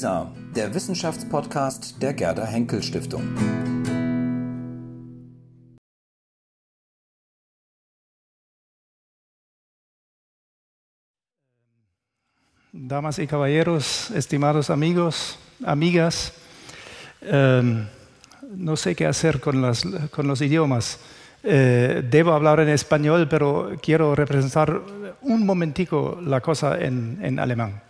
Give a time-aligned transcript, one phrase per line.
[0.00, 3.24] Der Wissenschaftspodcast der Gerda Henkel Stiftung.
[12.72, 16.32] Damas y caballeros, estimados amigos, amigas,
[17.22, 17.84] eh,
[18.54, 21.00] no sé qué hacer con, los idiomas.
[21.42, 24.80] Eh, debo hablar en español, pero quiero representar
[25.22, 27.82] un momentico la cosa en alemán.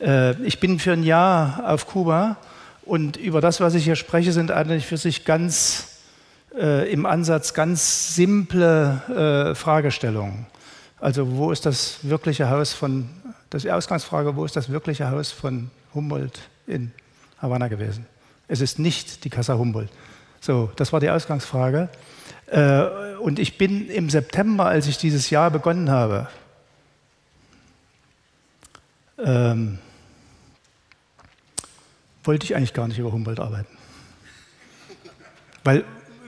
[0.00, 2.36] Äh, ich bin für ein Jahr auf Kuba
[2.82, 5.98] und über das, was ich hier spreche, sind eigentlich für sich ganz
[6.56, 10.46] äh, im Ansatz ganz simple äh, Fragestellungen.
[11.00, 13.08] Also wo ist das wirkliche Haus von,
[13.50, 16.92] das ist die Ausgangsfrage, wo ist das wirkliche Haus von Humboldt in
[17.40, 18.06] Havanna gewesen?
[18.48, 19.90] Es ist nicht die Casa Humboldt.
[20.40, 21.88] So, das war die Ausgangsfrage.
[22.46, 22.84] Äh,
[23.20, 26.28] und ich bin im September, als ich dieses Jahr begonnen habe,
[29.24, 29.78] ähm,
[32.24, 33.76] wollte ich eigentlich gar nicht über Humboldt arbeiten.
[35.64, 35.84] Weil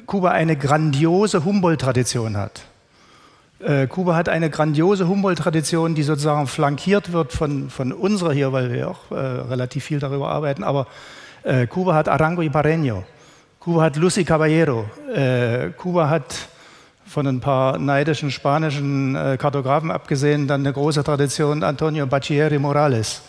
[0.06, 2.62] Kuba eine grandiose Humboldt-Tradition hat.
[3.60, 8.72] Äh, Kuba hat eine grandiose Humboldt-Tradition, die sozusagen flankiert wird von, von unserer hier, weil
[8.72, 10.64] wir auch äh, relativ viel darüber arbeiten.
[10.64, 10.86] Aber
[11.42, 13.04] äh, Kuba hat Arango y Pareño,
[13.60, 16.48] Kuba hat Lucy Caballero, äh, Kuba hat
[17.06, 23.22] von ein paar neidischen spanischen äh, Kartografen abgesehen dann eine große Tradition Antonio Bacchieri Morales.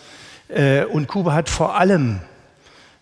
[0.48, 2.22] Äh, und Kuba hat vor allem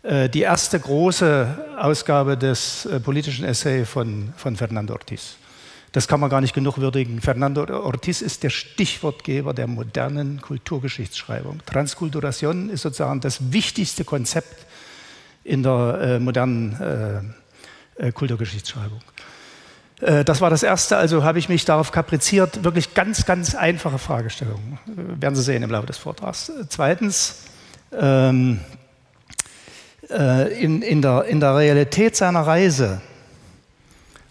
[0.02, 5.36] die erste große Ausgabe des äh, politischen Essay von, von Fernando Ortiz.
[5.92, 7.20] Das kann man gar nicht genug würdigen.
[7.20, 11.62] Fernando Ortiz ist der Stichwortgeber der modernen Kulturgeschichtsschreibung.
[11.66, 14.66] Transkulturation ist sozusagen das wichtigste Konzept
[15.44, 17.36] in der äh, modernen
[17.98, 19.02] äh, äh, Kulturgeschichtsschreibung.
[20.02, 23.98] Äh, das war das Erste, also habe ich mich darauf kapriziert, wirklich ganz, ganz einfache
[23.98, 24.78] Fragestellungen.
[24.86, 26.52] Werden Sie sehen im Laufe des Vortrags.
[26.70, 27.46] Zweitens,
[27.92, 28.79] ähm, äh,
[30.10, 33.02] in, in, der, in der Realität seiner Reise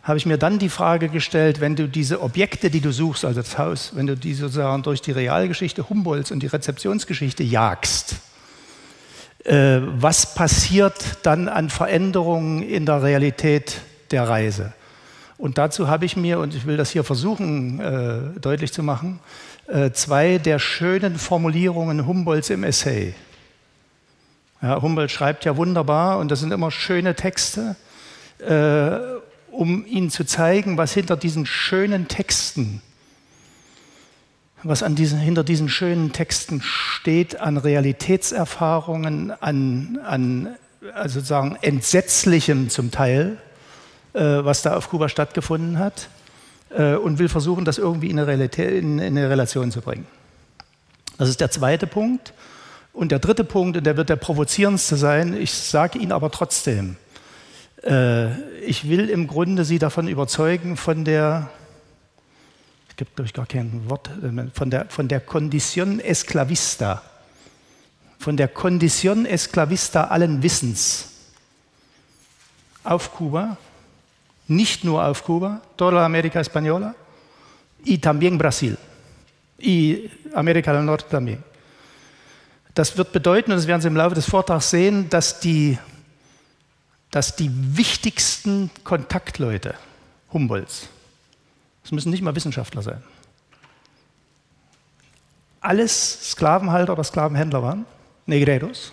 [0.09, 3.43] habe ich mir dann die Frage gestellt, wenn du diese Objekte, die du suchst, also
[3.43, 8.17] das Haus, wenn du die sozusagen durch die Realgeschichte Humboldts und die Rezeptionsgeschichte jagst,
[9.45, 10.95] äh, was passiert
[11.25, 14.73] dann an Veränderungen in der Realität der Reise?
[15.37, 19.21] Und dazu habe ich mir, und ich will das hier versuchen äh, deutlich zu machen,
[19.67, 23.15] äh, zwei der schönen Formulierungen Humboldts im Essay
[24.63, 27.77] ja, Humboldt schreibt ja wunderbar und das sind immer schöne Texte,
[28.41, 29.19] äh,
[29.51, 32.83] um Ihnen zu zeigen, was hinter diesen schönen Texten,
[34.63, 40.57] was an diesen, hinter diesen schönen Texten steht an Realitätserfahrungen, an, an
[40.95, 43.39] also sozusagen entsetzlichem zum Teil,
[44.15, 46.09] äh, was da auf Kuba stattgefunden hat,
[46.71, 50.07] äh, und will versuchen, das irgendwie in eine, Realität, in, in eine Relation zu bringen.
[51.17, 52.33] Das ist der zweite Punkt.
[52.93, 56.97] Und der dritte Punkt, und der wird der provozierendste sein, ich sage Ihnen aber trotzdem,
[57.85, 61.51] äh, ich will im Grunde Sie davon überzeugen, von der,
[62.89, 67.03] es gibt glaube ich gar kein Wort, äh, von der, von der Condition Esclavista,
[68.19, 71.07] von der Condition Esclavista allen Wissens.
[72.83, 73.59] Auf Kuba,
[74.49, 76.95] nicht nur auf Kuba, toda América Española
[77.85, 78.77] y también Brasil.
[79.59, 81.45] Y América del Norte también.
[82.79, 85.79] Das wird bedeuten, und das werden Sie im Laufe des Vortrags sehen, dass die,
[87.11, 89.75] dass die wichtigsten Kontaktleute
[90.33, 90.87] Humboldts,
[91.83, 93.03] das müssen nicht mal Wissenschaftler sein,
[95.61, 97.85] alles Sklavenhalter oder Sklavenhändler waren,
[98.27, 98.93] Negreros.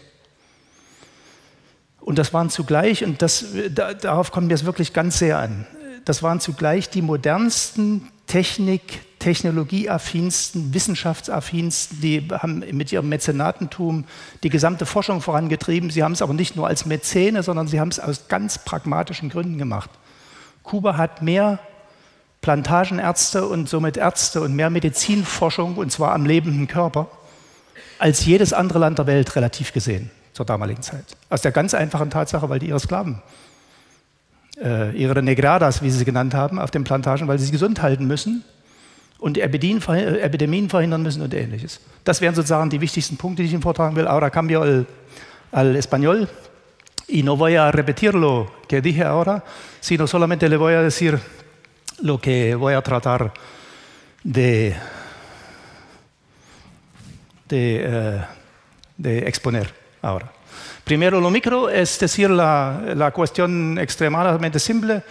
[2.00, 5.68] Und das waren zugleich, und das, da, darauf kommt mir es wirklich ganz sehr an,
[6.06, 14.04] das waren zugleich die modernsten Technik, technologieaffinsten, wissenschaftsaffinsten, die haben mit ihrem Mäzenatentum
[14.44, 15.90] die gesamte Forschung vorangetrieben.
[15.90, 19.30] Sie haben es aber nicht nur als Mäzene, sondern sie haben es aus ganz pragmatischen
[19.30, 19.90] Gründen gemacht.
[20.62, 21.58] Kuba hat mehr
[22.42, 27.08] Plantagenärzte und somit Ärzte und mehr Medizinforschung, und zwar am lebenden Körper,
[27.98, 31.06] als jedes andere Land der Welt relativ gesehen zur damaligen Zeit.
[31.32, 33.24] Aus der ganz einfachen Tatsache, weil die ihre Sklaven,
[34.64, 37.82] äh, ihre Negradas, wie sie sie genannt haben, auf den Plantagen, weil sie sie gesund
[37.82, 38.44] halten müssen
[39.20, 39.82] und Epidemien
[40.70, 41.80] verhindern müssen und ähnliches.
[42.04, 44.08] Das wären sozusagen die wichtigsten Punkte, die ich Ihnen vortragen will.
[44.08, 44.86] Ahora cambio al,
[45.52, 46.28] al español
[47.08, 49.44] y no voy a repetir lo que dije ahora,
[49.80, 51.20] sino solamente le voy a decir
[52.02, 53.32] lo que voy a tratar
[54.24, 54.76] de,
[57.48, 60.32] de, uh, de exponer ahora.
[60.84, 65.04] Primero, lo micro es decir la, la cuestión extremadamente simple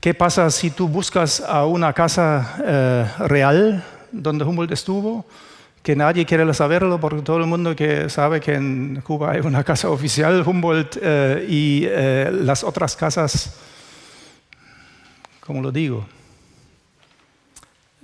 [0.00, 5.26] ¿Qué pasa si tú buscas a una casa eh, real donde Humboldt estuvo?
[5.82, 9.64] que nadie quiere saberlo porque todo el mundo que sabe que en Cuba hay una
[9.64, 13.54] casa oficial Humboldt eh, y eh, las otras casas,
[15.40, 16.06] como lo digo,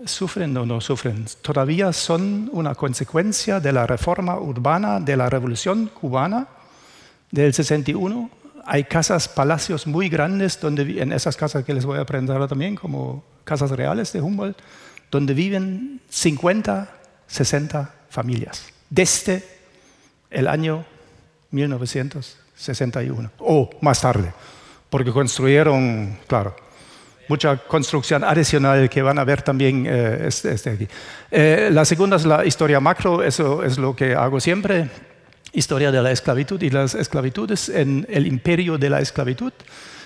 [0.07, 5.91] sufren o no sufren, todavía son una consecuencia de la reforma urbana de la revolución
[5.93, 6.47] cubana
[7.31, 8.31] del 61.
[8.67, 12.77] Hay casas, palacios muy grandes donde en esas casas que les voy a presentar también
[12.77, 14.59] como casas reales de Humboldt,
[15.11, 16.97] donde viven 50
[17.27, 19.45] 60 familias, desde
[20.31, 20.85] el año
[21.51, 24.33] 1961 o más tarde,
[24.89, 26.57] porque construyeron, claro,
[27.29, 30.89] mucha construcción adicional que van a ver también eh, este, este, aquí.
[31.31, 34.89] Eh, la segunda es la historia macro, eso es lo que hago siempre,
[35.57, 39.53] historia de la esclavitud y las esclavitudes en el imperio de la esclavitud,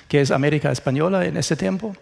[0.09, 1.95] que es América Española en ese tiempo.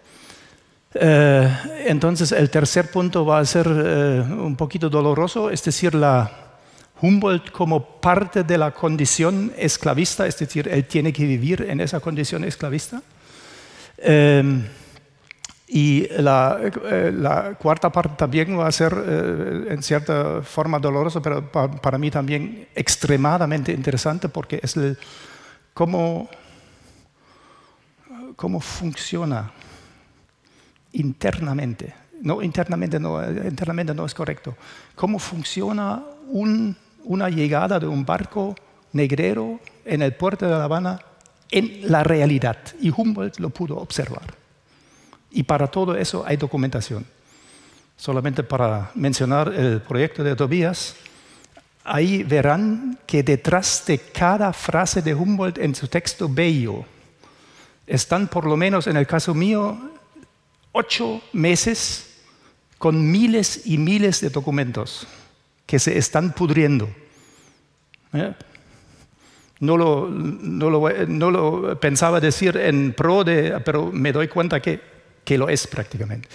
[0.95, 1.49] Eh,
[1.87, 6.31] entonces el tercer punto va a ser eh, un poquito doloroso, es decir, la
[7.01, 12.01] Humboldt como parte de la condición esclavista, es decir, él tiene que vivir en esa
[12.01, 13.03] condición esclavista.
[13.99, 14.63] Eh,
[15.69, 16.59] y la,
[17.13, 18.95] la, cuarta parte también va a ser
[19.69, 24.97] en cierta forma doloroso, pero para, mí también extremadamente interesante porque es el,
[25.75, 26.31] cómo,
[28.35, 29.53] cómo funciona
[30.93, 31.95] internamente.
[32.23, 34.57] No, internamente no, internamente no es correcto.
[34.95, 36.03] ¿Cómo funciona
[37.05, 38.57] una llegada de un barco
[38.93, 40.99] negrero en el puerto de La Habana
[41.51, 42.57] en la realidad?
[42.81, 44.48] Y Humboldt lo pudo observar.
[45.31, 47.07] Y para todo eso hay documentación.
[47.97, 50.95] Solamente para mencionar el proyecto de Tobías,
[51.85, 56.85] ahí verán que detrás de cada frase de Humboldt en su texto bello
[57.87, 59.77] están por lo menos en el caso mío
[60.73, 62.05] ocho meses
[62.79, 65.07] con miles y miles de documentos
[65.67, 66.89] que se están pudriendo.
[68.13, 68.35] ¿Eh?
[69.61, 74.81] No, lo, no, lo, pensaba decir en pro de, pero me doy cuenta que,
[75.29, 76.27] que lo es prácticamente.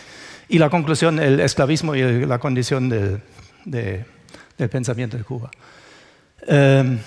[0.50, 3.22] Y la conclusión, el esclavismo y la condición del,
[3.66, 5.50] del pensamiento de Cuba.
[6.45, 7.00] Eh,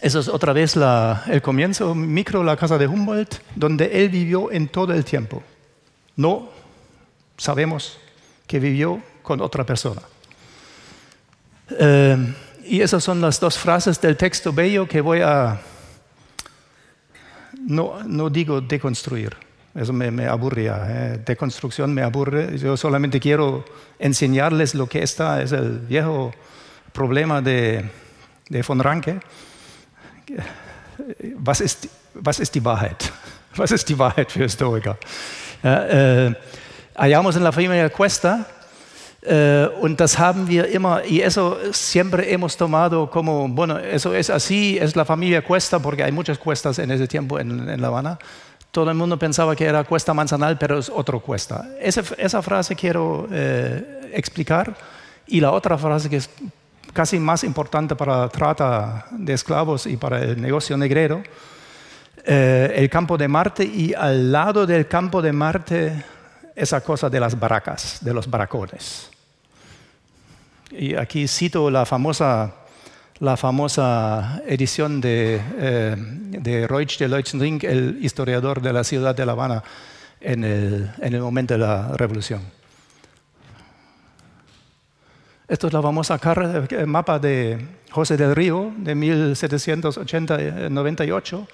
[0.00, 4.50] eso es otra vez la, el comienzo micro, la casa de Humboldt, donde él vivió
[4.50, 5.42] en todo el tiempo.
[6.16, 6.48] No
[7.36, 7.98] sabemos
[8.46, 10.00] que vivió con otra persona.
[11.78, 12.34] Eh,
[12.64, 15.60] y esas son las dos frases del texto bello que voy a,
[17.66, 19.36] no, no digo deconstruir,
[19.78, 21.18] eso me, me aburría, eh.
[21.24, 23.64] deconstrucción me aburre, yo solamente quiero
[23.98, 26.32] enseñarles lo que está, es el viejo
[26.92, 27.88] problema de,
[28.48, 29.20] de von Ranke.
[31.44, 33.12] Was ist, was ist die Wahrheit?
[33.56, 34.98] Was ist die Wahrheit für Historiker?
[35.64, 36.32] Äh,
[36.94, 38.46] hallamos en la familia Cuesta
[39.22, 44.30] eh, und das haben wir immer, y eso siempre hemos tomado como, bueno, eso es
[44.30, 47.88] así, es la familia Cuesta, porque hay muchas cuestas en ese tiempo en, en La
[47.88, 48.18] Habana.
[48.78, 51.68] Todo el mundo pensaba que era Cuesta Manzanal, pero es otro Cuesta.
[51.80, 54.72] Esa, esa frase quiero eh, explicar.
[55.26, 56.30] Y la otra frase que es
[56.92, 61.24] casi más importante para la trata de esclavos y para el negocio negrero,
[62.24, 66.04] eh, el campo de Marte y al lado del campo de Marte
[66.54, 69.10] esa cosa de las baracas, de los baracones.
[70.70, 72.54] Y aquí cito la famosa,
[73.20, 77.06] la famosa edición de, eh, de Reusch de
[77.62, 79.62] el historiador de la ciudad de La Habana
[80.20, 82.42] en el, en el momento de la revolución.
[85.46, 86.20] Esto es la famosa
[86.70, 91.48] el mapa de José del Río de 1798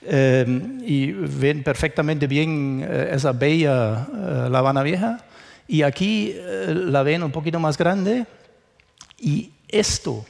[0.00, 5.18] Em, y ven perfectamente bien eh, esa bella eh, La Habana Vieja.
[5.66, 8.26] Y aquí eh, la ven un poquito más grande.
[9.18, 10.24] Y esto,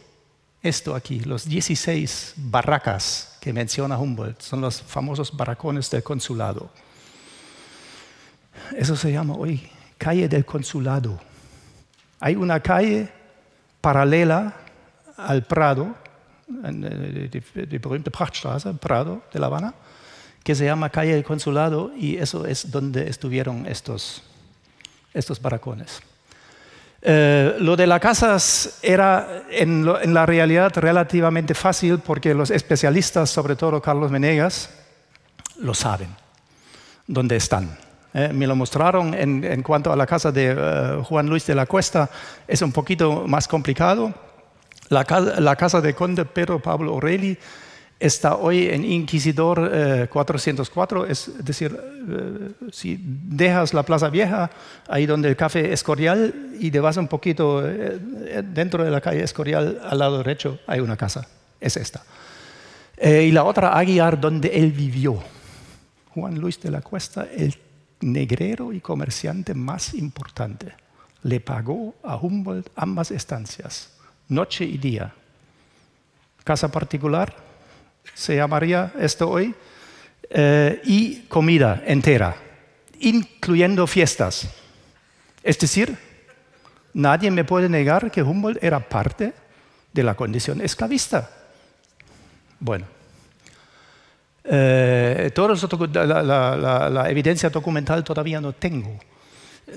[0.69, 6.71] esto aquí, los 16 barracas que menciona Humboldt, son los famosos barracones del consulado.
[8.77, 11.19] Eso se llama hoy calle del consulado.
[12.21, 13.09] Hay una calle
[13.81, 14.55] paralela
[15.17, 15.95] al Prado
[16.49, 19.75] die, die berühmte Prachtstraße, Prado de La Habana,
[20.43, 24.23] que se llama Calle del Consulado y eso es donde estuvieron estos,
[25.13, 26.01] estos baracones.
[27.01, 33.55] Eh, lo de las casas era en, la realidad relativamente fácil porque los especialistas, sobre
[33.55, 34.71] todo Carlos Menegas,
[35.61, 36.09] lo saben,
[37.07, 37.79] dónde están.
[38.15, 41.67] Eh, me lo mostraron en, cuanto a la casa de uh, Juan Luis de la
[41.67, 42.11] Cuesta,
[42.49, 44.13] es un poquito más complicado
[44.89, 47.37] la casa, de Conde Pedro Pablo Orelli
[48.01, 51.79] está hoy en Inquisidor 404, eh, es decir,
[52.09, 54.51] eh, si dejas la Plaza Vieja,
[54.89, 57.99] ahí donde el café Escorial, y te vas un poquito eh,
[58.45, 61.27] dentro de la calle Escorial, al lado derecho, hay una casa,
[61.61, 62.05] es esta.
[63.01, 65.23] y la otra, Aguiar, donde él vivió.
[66.15, 67.55] Juan Luis de la Cuesta, el
[68.01, 70.73] negrero y comerciante más importante,
[71.23, 73.91] le pagó a Humboldt ambas estancias,
[74.29, 75.13] noche y día.
[76.45, 77.48] Casa particular,
[78.15, 79.55] se llamaría esto hoy,
[80.31, 82.37] eh, y comida entera,
[83.01, 84.49] incluyendo fiestas.
[85.43, 85.97] Es decir,
[86.93, 89.33] nadie me puede negar que Humboldt era parte
[89.93, 91.31] de la condición esclavista.
[92.61, 92.87] Bueno,
[94.45, 98.99] eh, la, evidencia documental todavía no tengo.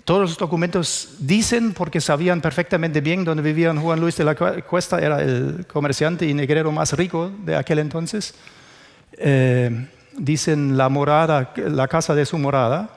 [0.05, 4.99] Todos los documentos dicen, porque sabían perfectamente bien dónde vivían Juan Luis de la Cuesta,
[4.99, 8.33] era el comerciante y negrero más rico de aquel entonces.
[9.17, 12.89] Eh, dicen la morada, la casa de su morada,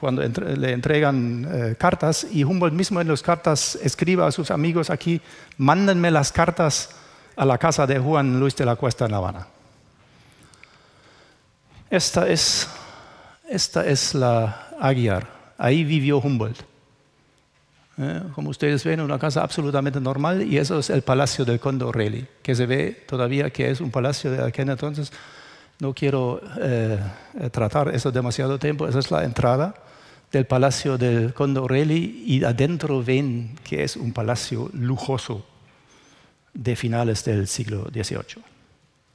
[0.00, 4.88] cuando le entregan eh, cartas, y Humboldt mismo en las cartas escribe a sus amigos
[4.88, 5.20] aquí,
[5.58, 6.90] mándenme las cartas
[7.36, 9.46] a la casa de Juan Luis de la Cuesta en La Habana.
[11.90, 12.68] Esta es,
[13.48, 15.37] esta es la Aguiar.
[15.58, 16.60] Ahí vivió Humboldt.
[18.00, 21.84] Eh, como ustedes ven, una casa absolutamente normal y eso es el Palacio del Conde
[21.84, 25.12] O'Reilly, que se ve todavía que es un palacio de aquel entonces.
[25.80, 26.98] No quiero eh,
[27.50, 28.86] tratar eso demasiado tiempo.
[28.86, 29.74] Esa es la entrada
[30.30, 35.44] del Palacio del Conde O'Reilly y adentro ven que es un palacio lujoso
[36.54, 38.42] de finales del siglo XVIII.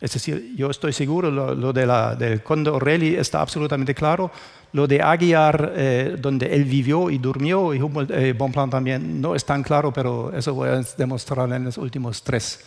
[0.01, 4.31] Es decir, yo estoy seguro, lo, de la, del Conde O'Reilly está absolutamente claro,
[4.73, 9.35] lo de Aguiar, eh, donde él vivió y durmió, y Humboldt, eh, Bonpland también, no
[9.35, 12.59] es tan claro, pero eso voy a demostrar en los últimos tres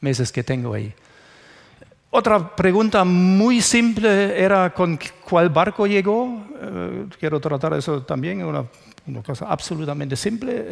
[0.00, 0.94] meses que tengo ahí.
[2.10, 6.46] Otra pregunta muy simple era con cuál barco llegó.
[6.60, 8.64] Eh, quiero tratar eso también, una,
[9.26, 10.64] cosa absolutamente simple.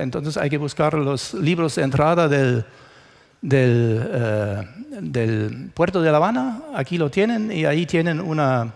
[0.00, 2.64] entonces hay que buscar los libros de entrada del,
[3.42, 4.66] del,
[5.02, 6.62] del puerto de La Habana.
[6.74, 8.72] Aquí lo tienen y ahí tienen una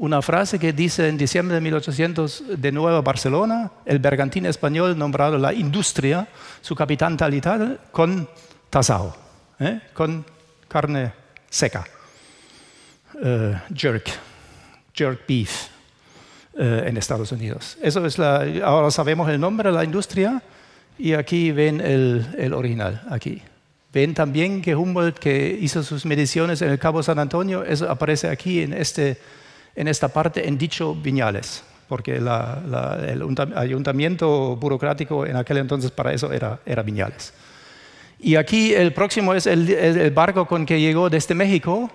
[0.00, 5.36] una frase que dice en diciembre de 1800 de nuevo Barcelona, el bergantín español nombrado
[5.36, 6.26] la industria,
[6.62, 8.26] su capitán tal y tal, con
[8.70, 9.14] tasao,
[9.58, 9.78] ¿eh?
[9.92, 10.24] con
[10.68, 11.12] carne
[11.50, 11.84] seca,
[13.22, 14.10] eh, jerk,
[14.94, 15.68] jerk beef
[16.56, 17.76] eh, en Estados Unidos.
[17.82, 20.42] Eso es la, ahora sabemos el nombre de la industria
[20.98, 23.42] y aquí ven el, el original, aquí.
[23.92, 28.28] Ven también que Humboldt, que hizo sus mediciones en el Cabo San Antonio, eso aparece
[28.28, 29.18] aquí en este
[29.74, 36.32] en esta parte en dicho Viñales, porque el ayuntamiento burocrático en aquel entonces para eso
[36.32, 37.32] era, era Viñales.
[38.18, 41.90] Y aquí el próximo es el, barco con que llegó desde México,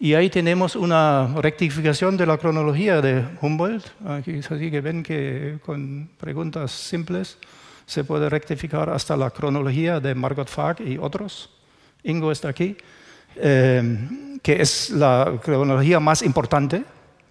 [0.00, 3.84] y ahí tenemos una rectificación de la cronología de Humboldt.
[4.06, 7.36] Aquí es así que ven que con preguntas simples
[7.84, 11.50] se puede rectificar hasta la cronología de Margot Fag y otros.
[12.04, 12.76] Ingo está aquí,
[13.36, 16.84] eh, que es la cronología más importante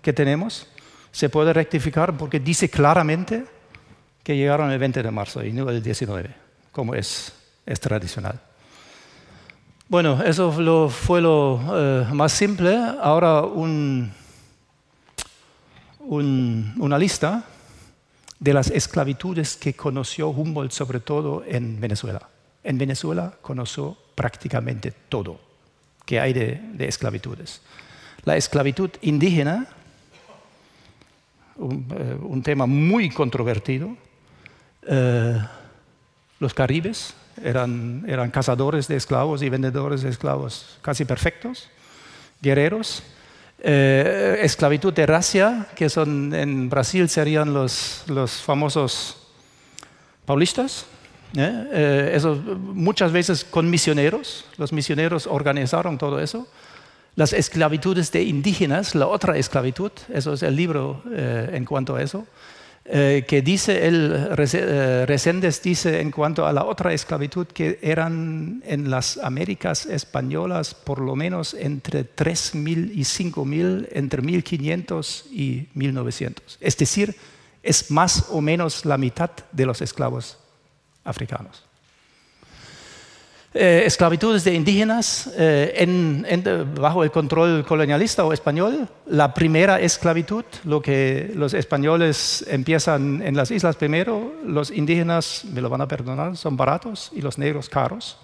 [0.08, 0.66] que tenemos
[1.12, 3.44] se puede rectificar porque dice claramente
[4.24, 6.34] que llegaron el 20 de marzo y no el 19,
[6.72, 7.34] como es,
[7.66, 8.40] es tradicional.
[9.90, 10.50] Bueno, eso
[10.90, 12.74] fue lo eh, más simple.
[13.02, 14.14] Ahora un,
[16.00, 17.44] una lista
[18.40, 22.30] de las esclavitudes que conoció Humboldt, sobre todo en Venezuela.
[22.64, 25.38] En Venezuela conoció prácticamente todo
[26.06, 27.62] que hay de, de esclavitudes.
[28.24, 29.68] La esclavitud indígena
[31.60, 33.96] eh, un, tema muy controvertido.
[34.88, 35.40] Eh,
[36.40, 41.70] los caribes eran, eran cazadores de esclavos y vendedores de esclavos casi perfectos,
[42.42, 43.04] guerreros.
[43.60, 49.28] Eh, esclavitud de racia, que son en Brasil serían los, los famosos
[50.26, 50.86] paulistas,
[51.34, 56.48] eso, muchas veces con misioneros, los misioneros organizaron todo eso
[57.18, 62.04] las esclavitudes de indígenas, la otra esclavitud, eso es el libro eh, en cuanto a
[62.04, 62.28] eso,
[62.86, 68.62] eh, que dice el eh, Reséndez dice en cuanto a la otra esclavitud que eran
[68.68, 76.58] en las Américas españolas por lo menos entre 3.000 y 5.000, entre 1.500 y 1.900.
[76.62, 77.16] Es decir,
[77.64, 80.38] es más o menos la mitad de los esclavos
[81.04, 81.64] africanos.
[83.54, 88.88] Eh, esclavitudes de indígenas eh, bajo el control colonialista o español.
[89.08, 95.62] La primera esclavitud, lo que los españoles empiezan en las islas primero, los indígenas, me
[95.62, 98.18] lo van a perdonar, son baratos y los negros caros.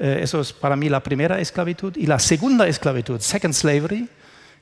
[0.00, 1.96] Eh, eso es para mí la primera esclavitud.
[1.96, 4.08] Y la segunda esclavitud, second slavery,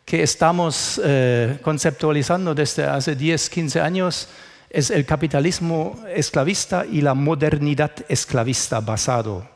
[0.05, 4.29] que estamos eh, conceptualizando desde hace 10, 15 años,
[4.69, 9.52] es el capitalismo esclavista y la modernidad esclavista basado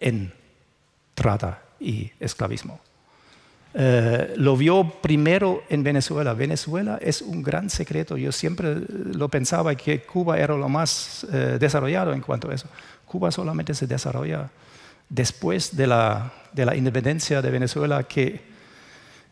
[0.00, 0.32] en
[1.14, 2.80] trata y esclavismo.
[3.72, 6.34] Eh, lo vio primero en Venezuela.
[6.34, 8.16] Venezuela es un gran secreto.
[8.16, 12.66] Yo siempre lo pensaba que Cuba era lo más eh, desarrollado en cuanto a eso.
[13.06, 14.50] Cuba solamente se desarrolla
[15.08, 18.40] después de la, de la independencia de Venezuela que,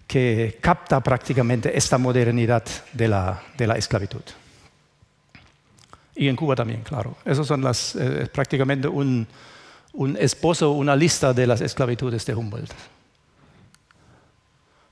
[0.07, 4.23] que, capta prácticamente esta modernidad de la, de la, esclavitud.
[6.15, 7.17] Y en Cuba también, claro.
[7.25, 9.27] Esos son las, eh, prácticamente un,
[9.93, 12.73] un esposo, una lista de las esclavitudes de Humboldt.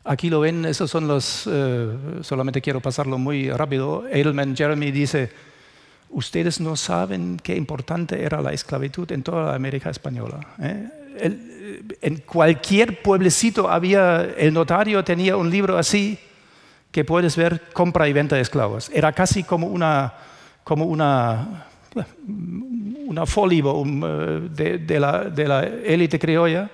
[0.04, 4.06] Aquí lo ven, esos son los, eh, solamente quiero pasarlo muy rápido.
[4.08, 5.30] Edelman Jeremy dice,
[6.10, 10.40] ustedes no saben qué importante era la esclavitud en toda la América española.
[10.60, 10.88] ¿eh?
[12.02, 16.18] en cualquier pueblecito había, el notario tenía un libro así
[16.90, 18.90] que puedes ver compra y venta de esclavos.
[18.92, 20.14] Era casi como una,
[20.64, 21.66] como una,
[23.06, 26.70] una eh, de, la, élite criolla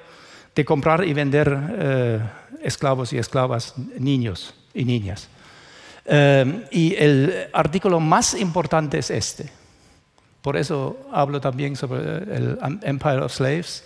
[0.54, 2.30] de comprar y vender
[2.62, 5.28] esclavos y esclavas, niños y niñas.
[6.04, 9.50] Eh, y el artículo más importante es este.
[10.40, 13.84] Por eso hablo también sobre el Empire of Slaves.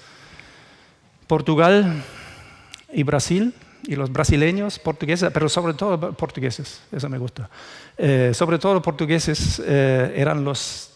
[1.26, 2.02] Portugal
[2.92, 3.52] y Brasil,
[3.86, 7.50] y los brasileños, portugueses, pero sobre todo portugueses, eso me gusta.
[7.98, 10.92] Eh, sobre todo portugueses eh, eran los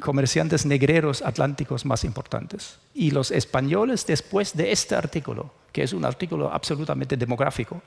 [0.00, 2.78] comerciantes negreros atlánticos más importantes.
[2.94, 7.82] Y los españoles, después de este artículo, que es un artículo absolutamente demográfico,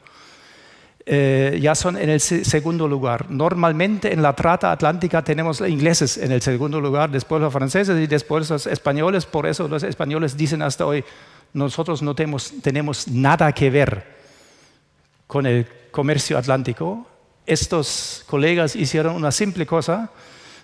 [1.05, 3.29] eh, ya son en el segundo lugar.
[3.29, 8.07] Normalmente en la trata atlántica tenemos ingleses en el segundo lugar, después los franceses y
[8.07, 9.25] después los españoles.
[9.25, 11.03] Por eso los españoles dicen hasta hoy,
[11.53, 14.15] nosotros no tenemos nada que ver
[15.27, 17.05] con el comercio atlántico.
[17.45, 20.09] Estos colegas hicieron una simple cosa,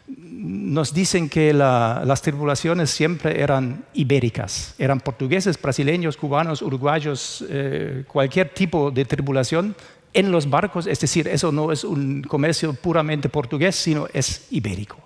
[0.09, 8.49] nos dicen que las tripulaciones siempre eran ibéricas, eran portugueses, brasileños, cubanos, uruguayos, eh, cualquier
[8.49, 9.75] tipo de tripulación
[10.13, 14.97] en los barcos, es decir, eso no es un comercio puramente portugués, sino es ibérico.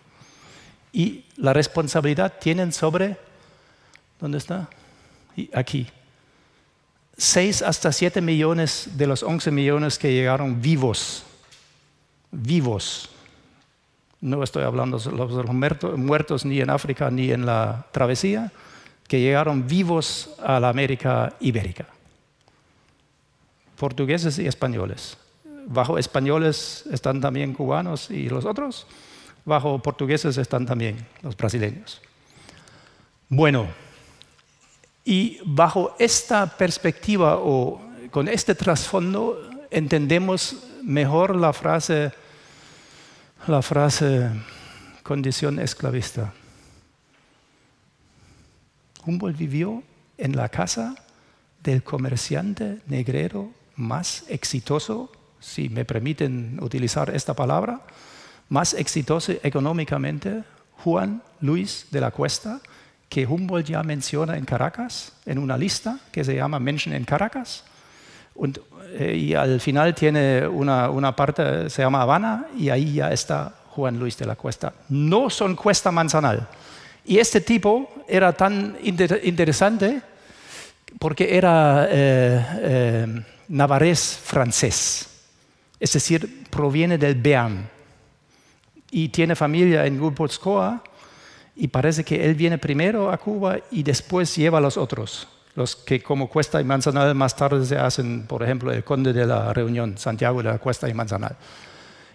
[0.94, 3.18] Y la responsabilidad tienen sobre,
[4.20, 4.70] ¿dónde está?
[5.54, 5.88] Aquí.
[7.18, 11.24] 6 hasta 7 millones de los 11 millones que llegaron vivos,
[12.32, 13.10] vivos
[14.24, 15.50] no estoy hablando de los
[15.98, 18.54] muertos ni en África ni en la travesía,
[19.06, 21.88] que llegaron vivos a la América ibérica.
[23.76, 25.18] Portugueses y españoles.
[25.68, 28.88] Bajo españoles están también cubanos y los otros.
[29.44, 32.02] Bajo portugueses están también los brasileños.
[33.28, 33.68] Bueno,
[35.04, 42.14] y bajo esta perspectiva o con este trasfondo entendemos mejor la frase
[43.48, 44.30] la frase
[45.04, 46.32] condición esclavista.
[49.06, 49.84] Humboldt vivió
[50.18, 50.96] en la casa
[51.62, 57.82] del comerciante negrero más exitoso, si me permiten utilizar esta palabra,
[58.48, 60.44] más exitoso económicamente,
[60.78, 62.62] Juan Luis de la Cuesta,
[63.10, 67.66] que Humboldt ya menciona en Caracas, en una lista que se llama Menschen en Caracas.
[68.96, 73.54] Eh, y al final tiene una, una, parte, se llama Habana, y ahí ya está
[73.70, 74.74] Juan Luis de la Cuesta.
[74.90, 76.48] No son Cuesta Manzanal.
[77.06, 80.02] Y este tipo era tan interesante
[81.00, 85.10] porque era eh, eh, navarés francés,
[85.80, 87.68] es decir, proviene del Beam
[88.92, 90.84] y tiene familia en Guipúzcoa
[91.56, 95.76] y parece que él viene primero a Cuba y después lleva a los otros los
[95.76, 99.54] que como Cuesta y Manzanal más tarde se hacen, por ejemplo, el conde de la
[99.54, 101.36] Reunión, Santiago de la Cuesta y Manzanal.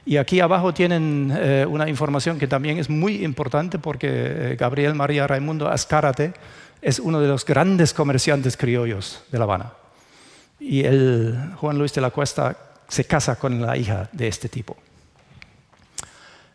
[0.04, 4.94] Y aquí abajo tienen eh, una información que también es muy importante porque eh, Gabriel
[4.94, 6.32] María Raimundo Azcárate
[6.80, 9.72] es uno de los grandes comerciantes criollos de La Habana.
[10.58, 12.56] Y el Juan Luis de la Cuesta
[12.88, 14.76] se casa con la hija de este tipo.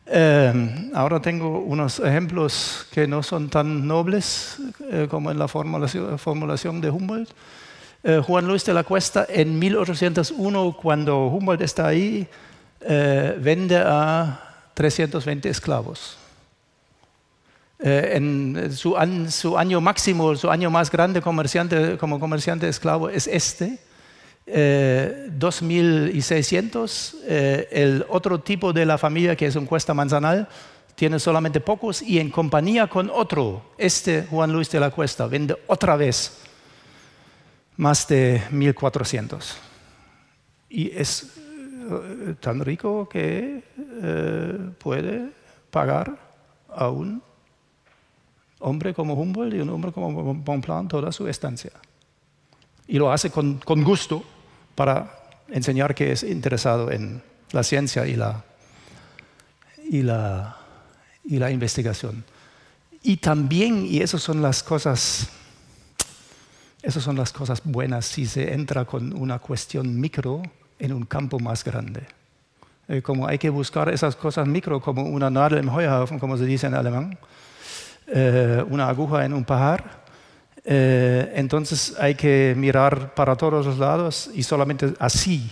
[0.05, 4.57] Eh, ahora tengo unos ejemplos que no son tan nobles
[4.91, 7.29] eh, como en la formulación, de Humboldt.
[8.03, 12.27] Eh, Juan Luis de la Cuesta en 1801, cuando Humboldt está ahí,
[12.81, 16.17] vende a 320 esclavos.
[17.79, 18.97] en su,
[19.29, 23.79] su, año máximo, su año más grande comerciante, como comerciante esclavo es este,
[24.45, 27.13] 2600.
[27.13, 30.47] Eh, eh, el otro tipo de la familia, que es un cuesta manzanal,
[30.95, 35.57] tiene solamente pocos y en compañía con otro, este Juan Luis de la Cuesta, vende
[35.67, 36.39] otra vez
[37.77, 39.57] más de 1400.
[40.69, 41.35] Y es
[41.89, 43.63] eh, tan rico que
[44.77, 45.29] puede
[45.71, 46.15] pagar
[46.69, 47.23] a un
[48.59, 51.71] hombre como Humboldt y un hombre como Bonpland toda su estancia.
[52.87, 54.23] Y lo hace con gusto
[54.75, 58.43] para enseñar que es interesado en la ciencia y la,
[59.89, 60.57] y la,
[61.23, 62.23] y la investigación.
[63.01, 65.27] Y también, y esas son las cosas,
[66.81, 70.41] esas son las cosas buenas si se entra con una cuestión micro
[70.79, 72.03] en un campo más grande.
[72.87, 76.45] Eh, como hay que buscar esas cosas micro, como una nadel im Heuhaufen, como se
[76.45, 77.17] dice en alemán,
[78.07, 80.02] eh, una aguja en un pajar.
[80.65, 85.51] Eh, entonces hay que mirar para todos los lados y solamente así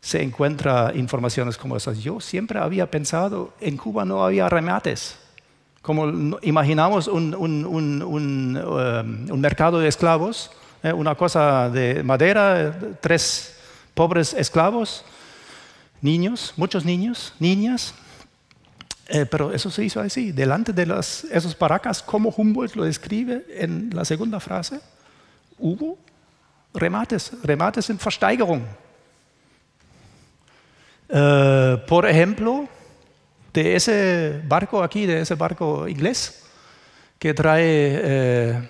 [0.00, 1.98] se encuentra informaciones como esas.
[1.98, 5.16] Yo siempre había pensado, en Cuba no había remates.
[5.80, 10.50] Como imaginamos un, un, un, mercado de esclavos,
[10.82, 13.56] una cosa de madera, tres
[13.94, 15.04] pobres esclavos,
[16.00, 17.94] niños, muchos niños, niñas,
[19.14, 20.84] eh, pero eso se hizo así, delante de
[21.30, 24.80] esos paracas, como Humboldt lo describe en la segunda frase,
[25.58, 25.98] hubo
[26.72, 28.62] remates, remates en Versteigerung.
[31.10, 32.66] Eh, por ejemplo,
[33.52, 36.44] de ese barco aquí, de ese barco inglés,
[37.18, 38.68] que trae, eh,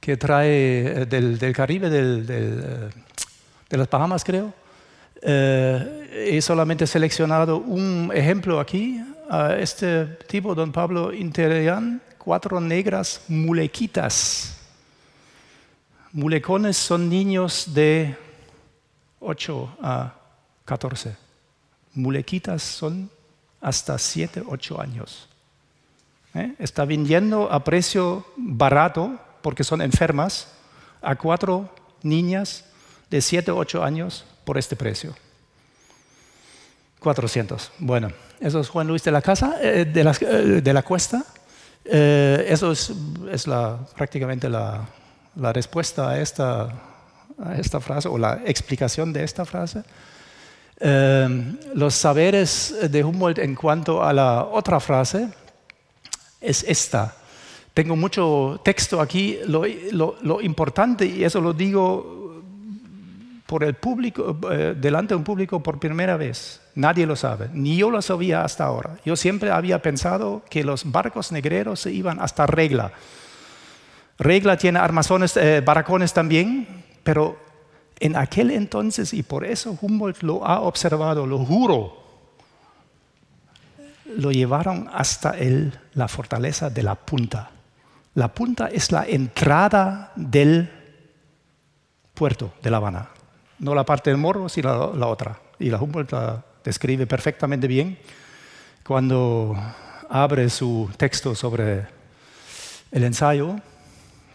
[0.00, 2.90] que trae del, Caribe, de
[3.70, 4.52] las Bahamas creo,
[5.22, 9.00] eh, he solamente seleccionado un ejemplo aquí,
[9.30, 14.56] a este tipo, don Pablo Interian, cuatro negras mulequitas.
[16.12, 18.16] Mulecones son niños de
[19.20, 20.14] 8 a
[20.64, 21.16] 14.
[21.94, 23.10] Mulequitas son
[23.60, 25.28] hasta 7, 8 años.
[26.34, 26.54] ¿Eh?
[26.58, 30.48] Está vendiendo a precio barato, porque son enfermas,
[31.02, 31.68] a cuatro
[32.02, 32.64] niñas
[33.10, 35.14] de 7, 8 años por este precio.
[37.00, 37.70] 400.
[37.80, 41.22] Bueno, eso es Juan Luis de la Casa, eh, de, la, eh, de, la, Cuesta.
[41.84, 42.90] Eh, eso es,
[43.30, 44.88] es la, prácticamente la,
[45.36, 46.62] la respuesta a esta,
[47.38, 49.82] a esta, frase o la explicación de esta frase.
[51.74, 55.28] los saberes de Humboldt en cuanto a la otra frase
[56.40, 57.14] es esta.
[57.74, 59.40] Tengo mucho texto aquí.
[59.46, 62.17] Lo, lo, lo importante, y eso lo digo
[63.48, 66.60] por el público, eh, delante de un público por primera vez.
[66.74, 68.98] Nadie lo sabe, ni yo lo sabía hasta ahora.
[69.06, 72.92] Yo siempre había pensado que los barcos negreros se iban hasta Regla.
[74.18, 77.38] Regla tiene armazones, eh, baracones también, pero
[78.00, 81.96] en aquel entonces, y por eso Humboldt lo ha observado, lo juro,
[84.14, 85.34] lo llevaron hasta
[85.94, 87.50] la fortaleza de la punta.
[88.12, 90.70] La punta es la entrada del
[92.12, 93.08] puerto de La Habana
[93.58, 95.40] no la parte del morro, sino la, otra.
[95.58, 97.98] Y la Humboldt la describe perfectamente bien
[98.84, 99.56] cuando
[100.08, 101.86] abre su texto sobre
[102.90, 103.56] el ensayo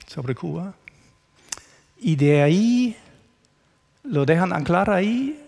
[0.07, 0.73] sobre Cuba.
[1.99, 2.97] Y de ahí
[4.03, 5.39] lo dejan anclar ahí.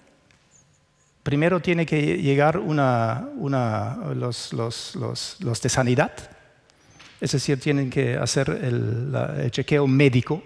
[1.22, 3.30] Primero tiene que llegar una,
[4.16, 6.14] los, los, de sanidad,
[7.20, 10.44] es decir, tienen que hacer el chequeo médico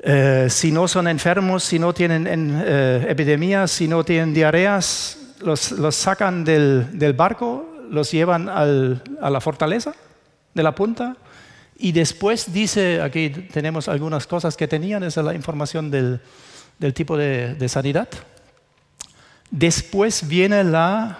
[0.00, 5.60] eh, si no son enfermos, si no tienen eh, epidemias, si no tienen diarreas, los,
[5.94, 9.94] sacan del, barco, los llevan a la fortaleza
[10.54, 11.16] de la punta
[11.78, 16.20] y después dice, aquí tenemos algunas cosas que tenían, esa es la información del,
[16.92, 18.08] tipo de, de, sanidad.
[19.50, 21.18] Después viene la,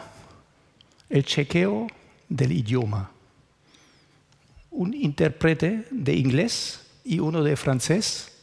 [1.09, 1.87] el chequeo
[2.29, 3.11] del idioma.
[4.71, 8.38] Un intérprete de inglés y uno de francés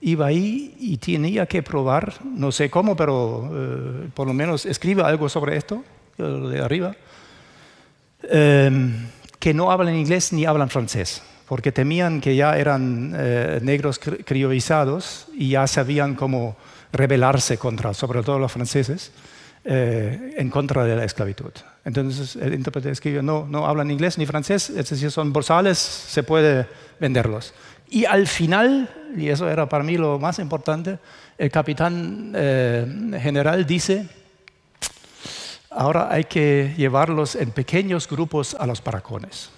[0.00, 5.02] iba ahí y tenía que probar, no sé cómo, pero eh, por lo menos escribe
[5.02, 5.84] algo sobre esto,
[6.18, 6.94] de arriba,
[8.22, 9.08] em,
[9.38, 15.28] que no hablan inglés ni hablan francés, porque temían que ya eran eh, negros criollizados
[15.34, 16.56] y ya sabían cómo
[16.92, 19.12] rebelarse contra, sobre todo los franceses,
[19.64, 21.52] eh, en contra de la esclavitud.
[21.84, 26.22] Entonces el intérprete escribe, no, no hablan inglés ni francés, es decir, son borsales, se
[26.22, 26.66] puede
[26.98, 27.54] venderlos.
[27.90, 31.00] Y al final, y eso era para mí lo más importante,
[31.36, 34.08] el capitán eh, general dice,
[35.70, 39.50] ahora hay que llevarlos en pequeños grupos a los paracones.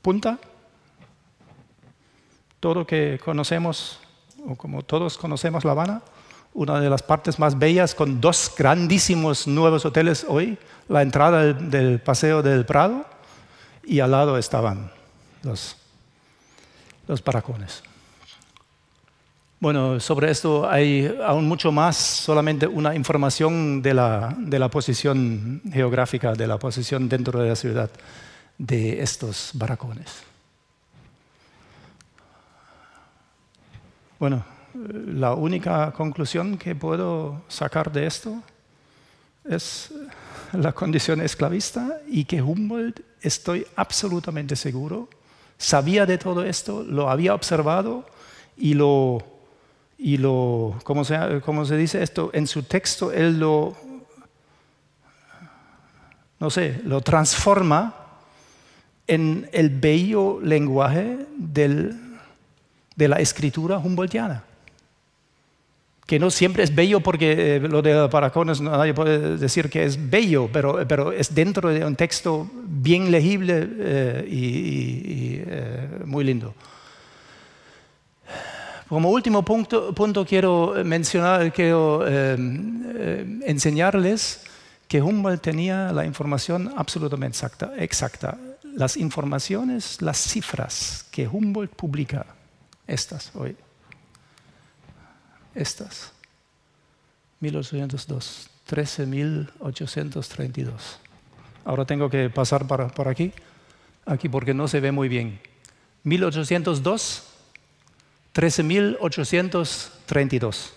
[0.00, 0.38] Punta,
[2.60, 4.00] todo que conocemos,
[4.48, 6.00] o como todos conocemos La Habana,
[6.54, 10.56] una de las partes más bellas, con dos grandísimos nuevos hoteles hoy,
[10.88, 13.04] la entrada del, del Paseo del Prado,
[13.84, 14.90] y al lado estaban
[15.42, 15.76] los,
[17.06, 17.82] los paracones.
[19.58, 25.62] Bueno, sobre esto hay aún mucho más, solamente una información de la, de la posición
[25.72, 27.90] geográfica, de la posición dentro de la ciudad
[28.58, 30.24] de estos baracones.
[34.18, 38.42] Bueno, la única conclusión que puedo sacar de esto
[39.44, 39.92] es
[40.52, 45.08] la condición esclavista y que Humboldt, estoy absolutamente seguro,
[45.58, 48.04] sabía de todo esto, lo había observado
[48.56, 49.22] y lo,
[49.98, 52.30] y lo ¿cómo se, cómo se dice esto?
[52.32, 53.76] En su texto él lo,
[56.38, 57.94] no sé, lo transforma
[59.06, 64.45] en el bello lenguaje de la escritura humboldtiana
[66.06, 70.08] que no siempre es bello porque eh, lo de Paracones nadie puede decir que es
[70.08, 76.54] bello, pero, pero es dentro de un texto bien legible eh, y, eh, muy lindo.
[78.88, 82.06] Como último punto, punto quiero mencionar, quiero
[83.44, 84.44] enseñarles
[84.86, 88.38] que Humboldt tenía la información absolutamente exacta, exacta.
[88.62, 92.26] Las informaciones, las cifras que Humboldt publica,
[92.86, 93.56] estas hoy,
[95.56, 96.12] estas.
[97.40, 100.72] 1802, 13.832.
[101.64, 103.32] Ahora tengo que pasar por aquí,
[104.04, 105.40] aquí porque no se ve muy bien.
[106.04, 107.24] 1802,
[108.34, 110.70] 13.832.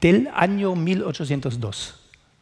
[0.00, 1.94] Del año 1802.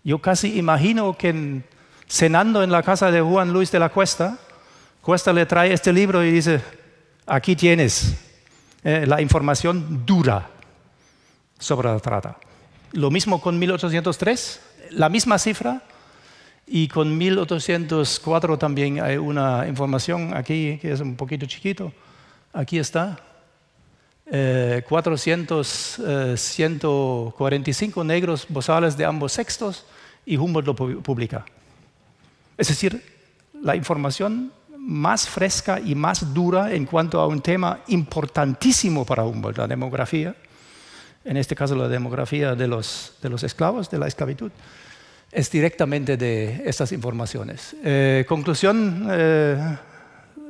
[0.05, 1.63] Yo casi imagino que
[2.09, 4.39] cenando en la casa de Juan Luis de la Cuesta,
[5.01, 6.61] Cuesta le trae este libro y dice,
[7.27, 8.17] aquí tienes
[8.83, 10.51] eh, la información dura
[11.59, 12.37] sobre la trata.
[12.93, 15.83] Lo mismo con 1803, la misma cifra,
[16.67, 21.93] y con 1804 también hay una información aquí que es un poquito chiquito.
[22.53, 23.19] Aquí está.
[24.29, 29.87] 400, eh, 145 negros bozales de ambos sexos
[30.25, 31.45] y Humboldt lo publica.
[32.59, 33.01] Es decir,
[33.63, 39.59] la información más fresca y más dura en cuanto a un tema importantísimo para Humboldt,
[39.59, 40.35] la demografía,
[41.27, 43.13] en este caso la demografía de los,
[43.43, 44.51] esclavos, de la esclavitud,
[45.33, 47.75] es directamente de estas informaciones.
[47.83, 49.77] Eh, conclusión, eh,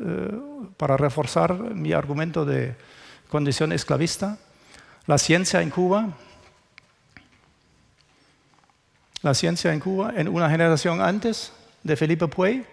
[0.02, 0.40] eh,
[0.76, 2.74] para reforzar mi argumento de
[3.28, 4.36] condición esclavista,
[5.06, 6.10] la ciencia en Cuba,
[9.22, 12.64] la ciencia en Cuba, en una generación antes de Felipe Puey,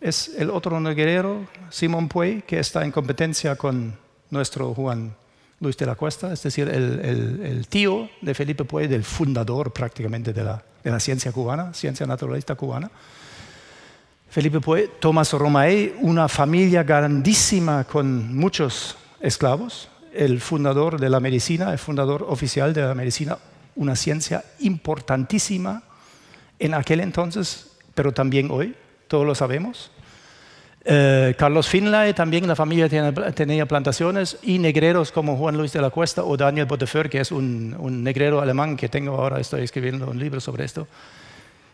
[0.00, 3.98] es el otro guerrero, Simón Puey, que está en competencia con
[4.30, 5.16] nuestro Juan
[5.60, 10.44] Luis de la Cuesta, es decir, el, tío de Felipe Puey, del fundador prácticamente de
[10.44, 12.90] la, ciencia cubana, ciencia naturalista cubana.
[14.30, 21.72] Felipe Puey, Tomás Romae, una familia grandísima con muchos esclavos, el fundador de la medicina,
[21.72, 23.38] el fundador oficial de la medicina,
[23.74, 25.82] una ciencia importantísima
[26.58, 28.74] en aquel entonces, pero también hoy,
[29.08, 29.90] todos lo sabemos.
[30.84, 32.88] Eh, Carlos Finlay, también la familia
[33.34, 37.32] tenía plantaciones, y negreros como Juan Luis de la Cuesta o Daniel Botefer, que es
[37.32, 40.86] un, negrero alemán que tengo ahora, estoy escribiendo un libro sobre esto.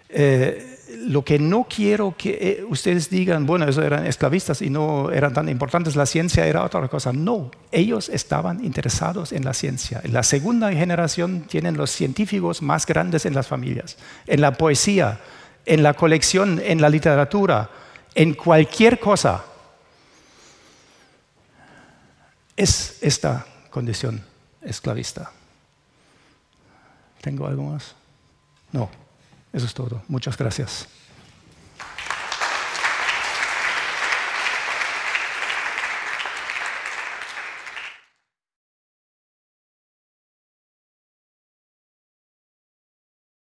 [0.09, 5.11] Eh, lo que no quiero que eh, ustedes digan, bueno, esos eran esclavistas y no
[5.11, 7.13] eran tan importantes, la ciencia era otra cosa.
[7.13, 10.01] No, ellos estaban interesados en la ciencia.
[10.05, 15.19] En la segunda generación tienen los científicos más grandes en las familias, en la poesía,
[15.67, 17.71] en la colección, en la literatura
[18.15, 19.45] en cualquier cosa,
[22.57, 24.25] es esta condición
[24.63, 25.33] esclavista.
[27.21, 27.95] ¿Tengo algo más?
[28.71, 28.91] No,
[29.53, 30.03] eso es todo.
[30.09, 30.87] Muchas gracias.